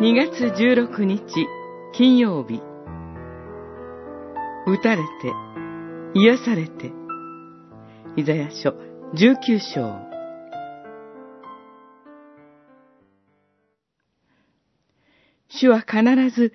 [0.00, 1.22] 2月16日
[1.92, 2.60] 金曜日
[4.66, 5.32] 打たれて
[6.14, 6.90] 癒されて
[8.16, 8.70] イザヤ書
[9.14, 10.14] 19章
[15.48, 16.02] 主は必
[16.34, 16.52] ず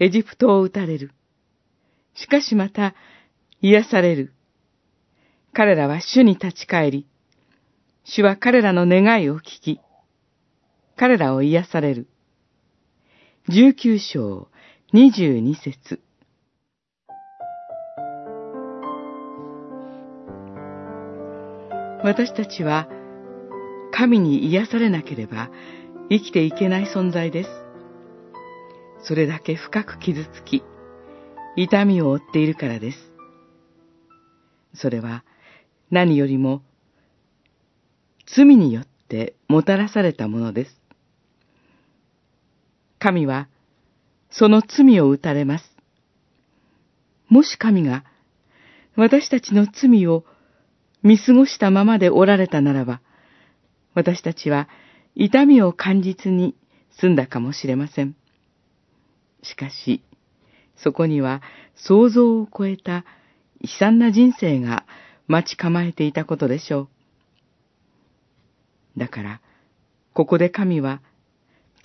[0.00, 1.12] エジプトを打たれる。
[2.14, 2.96] しかしまた
[3.60, 4.32] 癒される。
[5.52, 7.06] 彼らは主に立ち返り、
[8.02, 9.80] 主は彼らの願いを聞き、
[10.96, 12.08] 彼らを癒される。
[13.50, 14.48] 19章
[14.94, 16.00] 22節
[22.02, 22.88] 私たちは
[23.92, 25.50] 神に癒されなければ
[26.08, 27.50] 生きていけない存在です。
[29.06, 30.62] それだけ深く傷つき、
[31.54, 32.98] 痛みを負っているからです。
[34.72, 35.22] それは
[35.90, 36.62] 何よりも
[38.34, 40.83] 罪によってもたらされたものです。
[43.04, 43.48] 神は
[44.30, 45.76] その罪を打たれます。
[47.28, 48.02] もし神が
[48.96, 50.24] 私たちの罪を
[51.02, 53.02] 見過ごしたままでおられたならば、
[53.92, 54.70] 私たちは
[55.14, 56.54] 痛みを感じずに
[56.98, 58.16] 済んだかもしれません。
[59.42, 60.02] しかし、
[60.74, 61.42] そこには
[61.74, 63.04] 想像を超えた
[63.60, 64.86] 悲惨な人生が
[65.26, 66.88] 待ち構えていたことでしょ
[68.96, 68.98] う。
[68.98, 69.40] だから、
[70.14, 71.02] ここで神は、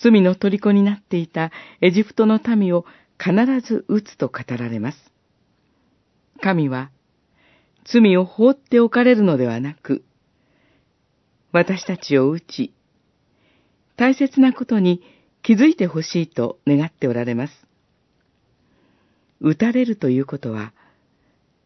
[0.02, 2.86] 罪の虜になっていたエジプトの民を
[3.18, 4.98] 必ず撃つと語られます。
[6.42, 6.90] 神は、
[7.86, 10.04] 罪を放っておかれるのではなく、
[11.52, 12.74] 私たちを撃ち、
[13.98, 15.02] 大切なことに
[15.42, 17.54] 気づいてほしいと願っておられます。
[19.42, 20.74] 撃たれるということは、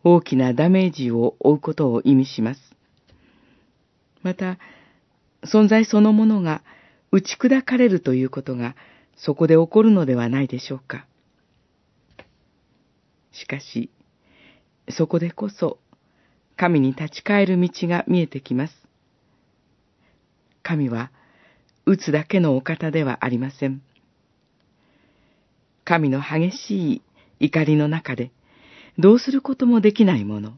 [0.03, 2.61] 大きなダメージを負うことを意味します。
[4.23, 4.57] また、
[5.43, 6.63] 存在そのものが
[7.13, 8.75] 打ち砕かれるということが
[9.15, 11.05] そこで起こるのではないでしょうか。
[13.31, 13.91] しかし、
[14.89, 15.77] そこでこそ、
[16.57, 18.73] 神に立ち返る道が見えてきます。
[20.63, 21.11] 神は、
[21.85, 23.83] 打つだけのお方ではありません。
[25.85, 27.01] 神の激しい
[27.39, 28.31] 怒りの中で、
[28.97, 30.57] どうすることもできないもの。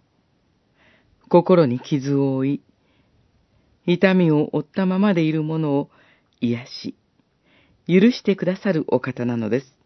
[1.27, 2.61] 心に傷を負い、
[3.85, 5.89] 痛みを負ったままでいるものを
[6.45, 6.95] 癒し、
[7.87, 9.77] 許してくださるお方なのです。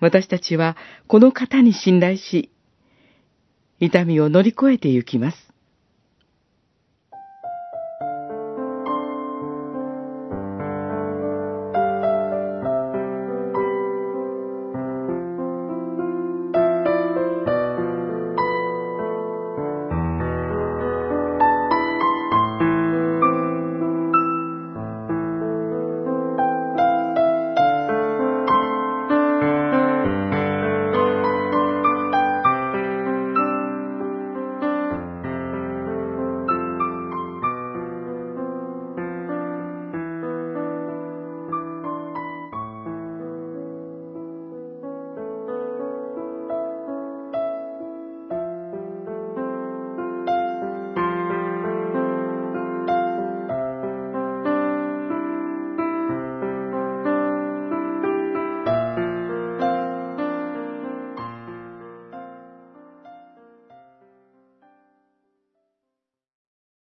[0.00, 0.76] 私たちは
[1.06, 2.50] この方に信頼し、
[3.80, 5.45] 痛みを乗り越えてゆきます。